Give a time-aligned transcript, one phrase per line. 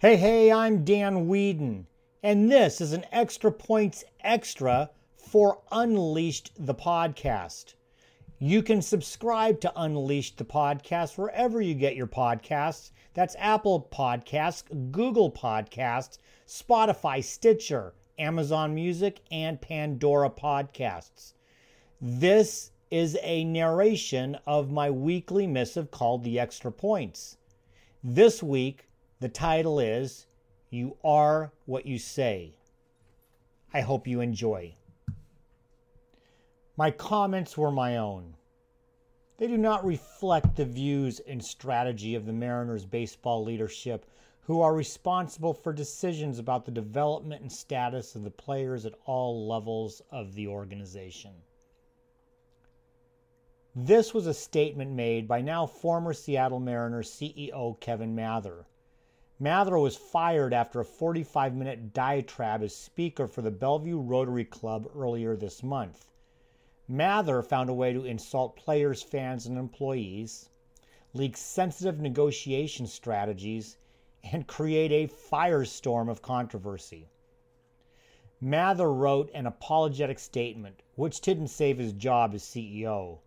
[0.00, 1.84] Hey, hey, I'm Dan Weedin,
[2.22, 4.88] and this is an Extra Points Extra
[5.18, 7.74] for Unleashed the Podcast.
[8.38, 12.92] You can subscribe to Unleashed the Podcast wherever you get your podcasts.
[13.12, 16.16] That's Apple Podcasts, Google Podcasts,
[16.48, 21.34] Spotify, Stitcher, Amazon Music, and Pandora Podcasts.
[22.00, 27.36] This is a narration of my weekly missive called The Extra Points.
[28.02, 28.86] This week,
[29.20, 30.26] the title is
[30.70, 32.54] You Are What You Say.
[33.74, 34.74] I hope you enjoy.
[36.78, 38.34] My comments were my own.
[39.36, 44.06] They do not reflect the views and strategy of the Mariners baseball leadership,
[44.40, 49.46] who are responsible for decisions about the development and status of the players at all
[49.46, 51.32] levels of the organization.
[53.76, 58.64] This was a statement made by now former Seattle Mariners CEO Kevin Mather.
[59.42, 64.86] Mather was fired after a 45 minute diatribe as speaker for the Bellevue Rotary Club
[64.94, 66.04] earlier this month.
[66.86, 70.50] Mather found a way to insult players, fans, and employees,
[71.14, 73.78] leak sensitive negotiation strategies,
[74.22, 77.08] and create a firestorm of controversy.
[78.42, 83.20] Mather wrote an apologetic statement, which didn't save his job as CEO.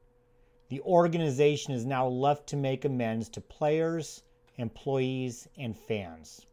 [0.70, 4.22] The organization is now left to make amends to players,
[4.58, 6.46] employees, and fans.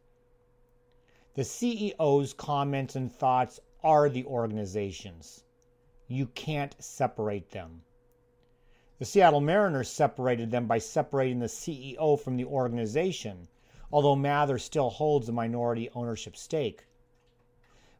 [1.33, 5.43] The CEO's comments and thoughts are the organization's.
[6.07, 7.83] You can't separate them.
[8.99, 13.47] The Seattle Mariners separated them by separating the CEO from the organization,
[13.91, 16.85] although Mather still holds a minority ownership stake.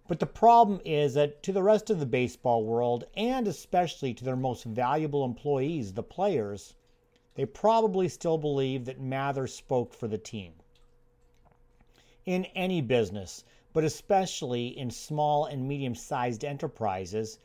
[0.08, 4.26] But the problem is that to the rest of the baseball world, and especially to
[4.26, 6.74] their most valuable employees, the players,
[7.36, 10.54] they probably still believe that Mather spoke for the team.
[12.26, 17.40] In any business, but especially in small and medium sized enterprises,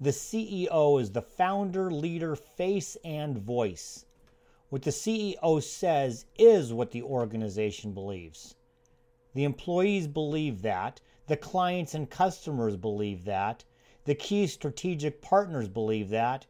[0.00, 4.04] the CEO is the founder, leader, face, and voice.
[4.68, 8.54] What the CEO says is what the organization believes.
[9.34, 13.64] The employees believe that, the clients and customers believe that,
[14.04, 16.46] the key strategic partners believe that,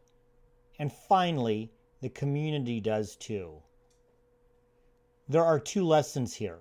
[0.79, 1.73] and finally,
[2.03, 3.63] the community does too.
[5.29, 6.59] There are two lessons here.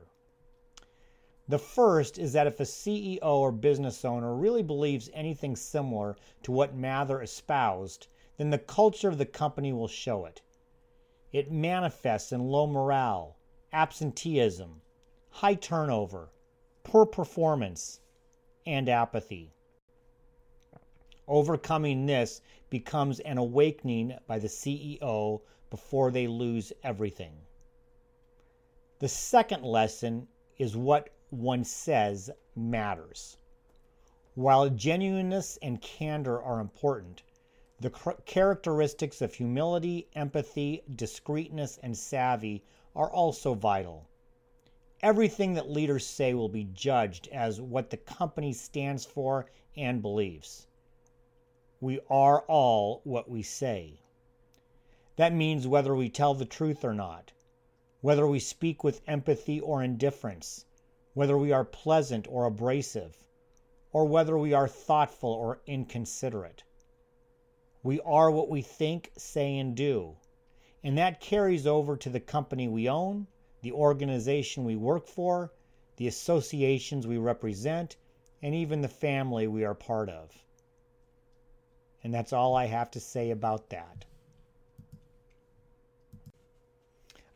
[1.48, 6.52] The first is that if a CEO or business owner really believes anything similar to
[6.52, 8.08] what Mather espoused,
[8.38, 10.44] then the culture of the company will show it.
[11.32, 13.36] It manifests in low morale,
[13.74, 14.84] absenteeism,
[15.32, 16.30] high turnover,
[16.84, 18.00] poor performance,
[18.64, 19.56] and apathy.
[21.28, 27.34] Overcoming this becomes an awakening by the CEO before they lose everything.
[29.00, 30.28] The second lesson
[30.58, 33.38] is what one says matters.
[34.36, 37.24] While genuineness and candor are important,
[37.80, 37.90] the
[38.26, 42.64] characteristics of humility, empathy, discreetness, and savvy
[42.96, 44.08] are also vital.
[45.02, 50.68] Everything that leaders say will be judged as what the company stands for and believes.
[51.84, 54.02] We are all what we say.
[55.16, 57.32] That means whether we tell the truth or not,
[58.02, 60.68] whether we speak with empathy or indifference,
[61.16, 63.26] whether we are pleasant or abrasive,
[63.92, 66.64] or whether we are thoughtful or inconsiderate.
[67.82, 70.18] We are what we think, say, and do,
[70.84, 73.26] and that carries over to the company we own,
[73.64, 75.52] the organization we work for,
[75.98, 77.98] the associations we represent,
[78.40, 80.44] and even the family we are part of.
[82.04, 84.06] And that's all I have to say about that.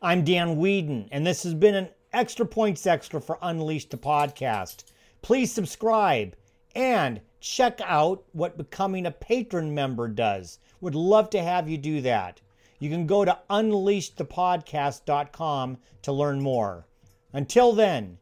[0.02, 4.84] I'm Dan Weedin, and this has been an Extra Points Extra for Unleashed the Podcast.
[5.22, 6.36] Please subscribe
[6.74, 10.58] and check out what becoming a patron member does.
[10.80, 12.40] Would love to have you do that.
[12.78, 16.86] You can go to unleashedthepodcast.com to learn more.
[17.32, 18.18] Until then,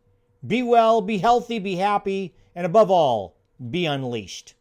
[0.46, 3.36] be well, be healthy, be happy, and above all,
[3.70, 4.54] be unleashed.